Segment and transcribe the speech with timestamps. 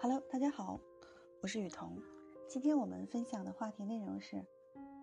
[0.00, 0.78] Hello，大家好，
[1.40, 2.00] 我是雨桐。
[2.48, 4.44] 今天我们分享的话题内容是：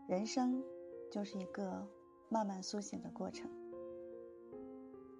[0.07, 0.63] 人生
[1.11, 1.87] 就是一个
[2.29, 3.49] 慢慢苏醒的过程。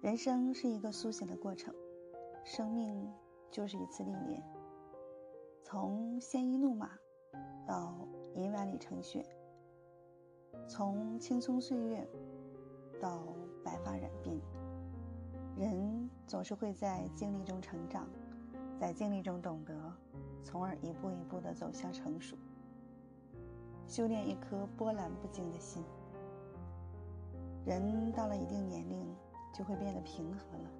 [0.00, 1.74] 人生是一个苏醒的过程，
[2.44, 3.12] 生命
[3.50, 4.42] 就是一次历练。
[5.62, 6.98] 从鲜衣怒马
[7.66, 9.26] 到银碗里盛雪，
[10.68, 12.06] 从青葱岁月
[13.00, 13.26] 到
[13.64, 14.40] 白发染鬓，
[15.56, 18.06] 人总是会在经历中成长。
[18.76, 19.72] 在经历中懂得，
[20.42, 22.36] 从而一步一步的走向成熟，
[23.86, 25.82] 修炼一颗波澜不惊的心。
[27.64, 29.06] 人到了一定年龄，
[29.54, 30.70] 就会变得平和了，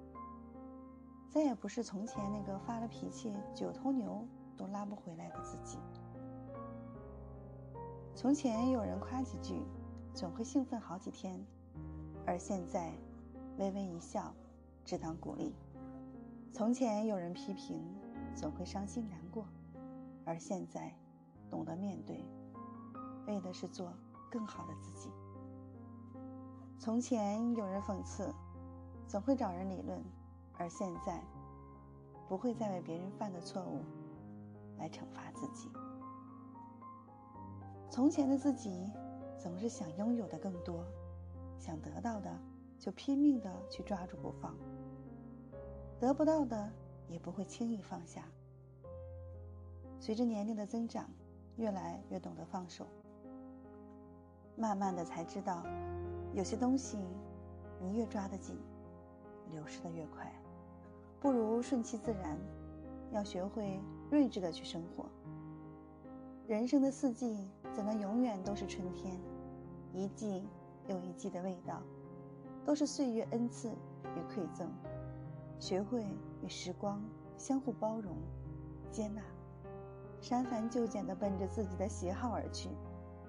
[1.29, 5.79] 再也不是从前那个发了脾气九头牛都拉不回来的自己。
[8.13, 9.63] 从前有人夸几句，
[10.13, 11.43] 总会兴奋好几天，
[12.25, 12.91] 而现在，
[13.57, 14.33] 微微一笑，
[14.85, 15.53] 只当鼓励。
[16.53, 17.83] 从前有人批评，
[18.33, 19.45] 总会伤心难过，
[20.23, 20.95] 而现在，
[21.49, 22.23] 懂得面对，
[23.27, 23.91] 为的是做
[24.31, 25.09] 更好的自己。
[26.79, 28.33] 从前有人讽刺，
[29.07, 30.01] 总会找人理论，
[30.57, 31.21] 而现在，
[32.29, 33.81] 不会再为别人犯的错误，
[34.77, 35.69] 来惩罚自己。
[37.89, 38.89] 从前的自己，
[39.37, 40.85] 总是想拥有的更多，
[41.57, 42.29] 想得到的
[42.77, 44.55] 就拼命的去抓住不放。
[45.99, 46.69] 得不到的
[47.07, 48.23] 也不会轻易放下。
[49.99, 51.09] 随着年龄的增长，
[51.55, 52.85] 越来越懂得放手。
[54.57, 55.63] 慢慢的才知道，
[56.33, 56.97] 有些东西，
[57.81, 58.57] 你越抓得紧，
[59.51, 60.31] 流失的越快。
[61.19, 62.37] 不如顺其自然，
[63.11, 63.79] 要学会
[64.11, 65.05] 睿智的去生活。
[66.47, 69.17] 人生的四季怎能永远都是春天？
[69.93, 70.43] 一季
[70.87, 71.81] 又一季的味道，
[72.65, 74.69] 都是岁月恩赐与馈赠。
[75.59, 76.05] 学会
[76.41, 77.01] 与时光
[77.37, 78.17] 相互包容、
[78.91, 79.21] 接纳，
[80.21, 82.69] 删繁就简的奔着自己的喜好而去，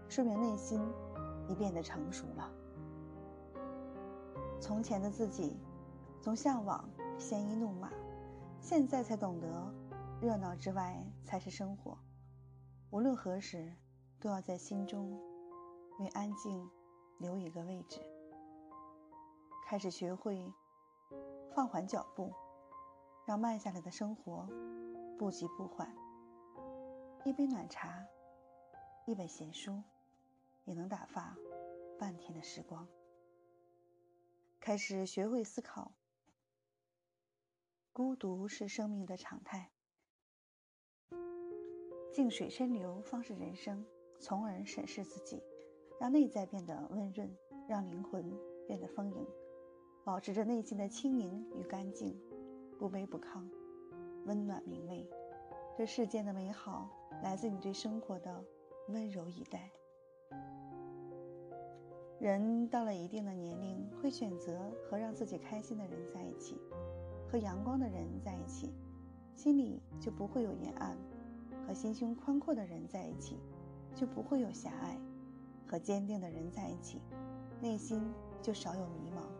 [0.08, 0.80] 说明内心
[1.48, 2.50] 已变得成熟了。
[4.60, 5.56] 从前的自己，
[6.20, 6.88] 总向往
[7.18, 7.90] 鲜衣怒马，
[8.60, 9.74] 现在才懂得，
[10.20, 11.96] 热闹之外才是生活。
[12.90, 13.72] 无论何时，
[14.18, 15.18] 都要在心中
[16.00, 16.68] 为安静
[17.18, 18.00] 留一个位置。
[19.66, 20.52] 开始学会。
[21.56, 22.34] 放缓脚步，
[23.24, 24.46] 让慢下来的生活
[25.18, 25.90] 不急不缓。
[27.24, 28.06] 一杯暖茶，
[29.06, 29.82] 一本闲书，
[30.66, 31.34] 也能打发
[31.98, 32.86] 半天的时光。
[34.60, 35.92] 开始学会思考，
[37.90, 39.70] 孤独是生命的常态。
[42.12, 43.82] 静水深流方是人生，
[44.20, 45.42] 从而审视自己，
[45.98, 47.34] 让内在变得温润，
[47.66, 48.30] 让灵魂
[48.66, 49.26] 变得丰盈。
[50.06, 52.16] 保持着内心的清明与干净，
[52.78, 53.42] 不卑不亢，
[54.24, 55.04] 温暖明媚。
[55.76, 56.88] 这世间的美好
[57.24, 58.44] 来自你对生活的
[58.86, 59.68] 温柔以待。
[62.20, 66.56] 人到了一定的年龄，会选择和让自己开心的人在一起，
[67.28, 68.72] 和阳光的人在一起，
[69.34, 70.96] 心里就不会有阴暗；
[71.66, 73.40] 和心胸宽阔的人在一起，
[73.92, 75.00] 就不会有狭隘；
[75.66, 77.00] 和坚定的人在一起，
[77.60, 78.00] 内心
[78.40, 79.35] 就少有迷茫。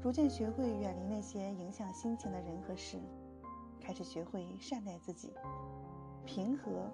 [0.00, 3.00] 逐渐学会远离那些影响心情的人和事，
[3.80, 5.32] 开始学会善待自己，
[6.24, 6.88] 平和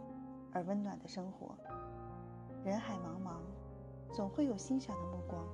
[0.52, 1.54] 而温暖的生活。
[2.64, 3.40] 人海茫茫，
[4.10, 5.46] 总会有欣赏的目光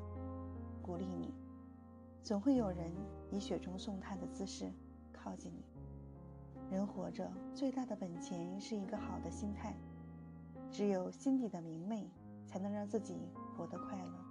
[0.81, 1.35] 鼓励你，
[2.23, 2.93] 总会有人
[3.33, 4.73] 以雪中送炭的姿势
[5.13, 5.65] 靠近你。
[6.71, 9.75] 人活着最大的本钱是一个好的心态，
[10.71, 12.09] 只有心底的明媚，
[12.47, 14.30] 才能让自己活得快乐。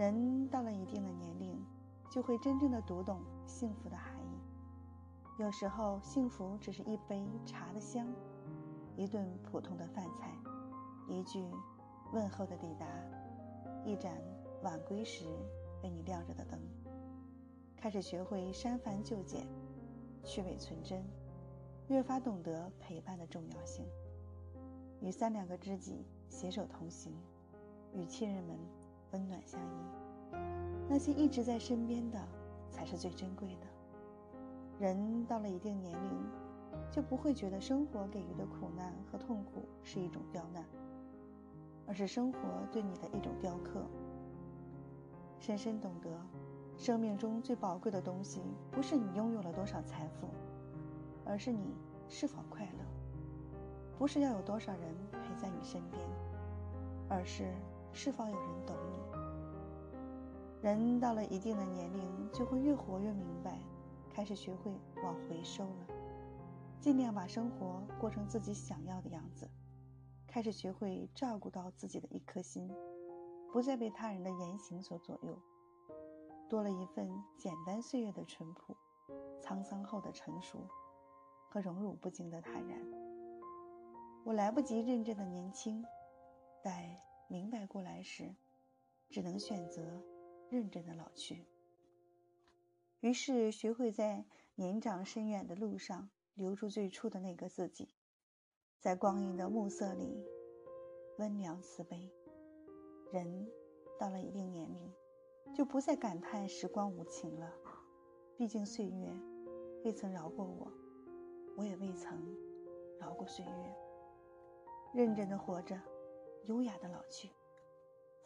[0.00, 1.62] 人到了一定的年龄，
[2.10, 4.40] 就会真正的读懂幸福的含义。
[5.38, 8.06] 有时候，幸福只是一杯茶的香，
[8.96, 10.34] 一顿普通的饭菜，
[11.06, 11.44] 一句
[12.14, 12.86] 问候的抵达，
[13.84, 14.16] 一盏
[14.62, 15.26] 晚归时
[15.82, 16.58] 为你亮着的灯。
[17.76, 19.46] 开始学会删繁就简，
[20.24, 21.04] 去伪存真，
[21.88, 23.84] 越发懂得陪伴的重要性。
[25.02, 27.12] 与三两个知己携手同行，
[27.92, 28.58] 与亲人们。
[29.12, 30.36] 温暖相依，
[30.88, 32.18] 那些一直在身边的，
[32.70, 33.66] 才是最珍贵的。
[34.78, 36.10] 人到了一定年龄，
[36.90, 40.64] 就不会觉得生活给予的苦难和痛苦是一种刁难，
[41.86, 42.38] 而是生活
[42.70, 43.84] 对你的一种雕刻。
[45.38, 46.08] 深深懂得，
[46.76, 48.40] 生命中最宝贵的东西，
[48.70, 50.28] 不是你拥有了多少财富，
[51.24, 51.74] 而是你
[52.08, 52.84] 是否快乐；
[53.98, 56.00] 不是要有多少人陪在你身边，
[57.08, 57.52] 而是。
[57.92, 58.98] 是否有人懂你？
[60.62, 63.58] 人到了一定的年龄，就会越活越明白，
[64.10, 64.72] 开始学会
[65.02, 65.86] 往回收了，
[66.80, 69.48] 尽量把生活过成自己想要的样子，
[70.26, 72.70] 开始学会照顾到自己的一颗心，
[73.52, 75.38] 不再被他人的言行所左右，
[76.48, 78.76] 多了一份简单岁月的淳朴，
[79.40, 80.58] 沧桑后的成熟，
[81.48, 82.78] 和荣辱不惊的坦然。
[84.24, 85.82] 我来不及认真的年轻，
[86.62, 88.34] 待明白过来时，
[89.08, 90.02] 只能选择
[90.50, 91.46] 认真的老去。
[92.98, 94.24] 于是，学会在
[94.56, 97.94] 年长深远的路上留住最初的那个自己，
[98.80, 100.26] 在光阴的暮色里
[101.18, 102.10] 温良慈悲。
[103.12, 103.48] 人
[103.96, 104.92] 到了一定年龄，
[105.54, 107.54] 就不再感叹时光无情了。
[108.36, 109.08] 毕竟岁月
[109.84, 110.72] 未曾饶过我，
[111.56, 112.20] 我也未曾
[112.98, 113.76] 饶过岁月。
[114.92, 115.80] 认真的活着，
[116.46, 117.30] 优雅的老去，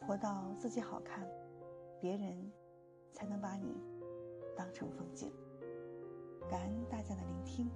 [0.01, 1.27] 活到自己好看，
[1.99, 2.51] 别人
[3.11, 3.83] 才能把你。
[4.57, 5.33] 当成风景，
[6.49, 7.69] 感恩大家的聆听。